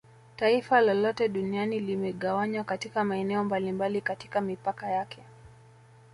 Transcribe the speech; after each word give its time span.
Taifa 0.35 0.81
lolote 0.81 1.29
duniani 1.29 1.79
limegawanywa 1.79 2.63
katika 2.63 3.03
maeneo 3.03 3.43
mbalimbali 3.43 4.01
katika 4.01 4.41
mipaka 4.41 4.87
yake 4.89 5.23